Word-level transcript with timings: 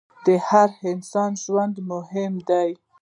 د 0.25 0.27
هر 0.47 0.69
انسان 0.91 1.31
ژوند 1.43 1.75
مهم 1.91 2.33
دی. 2.49 2.69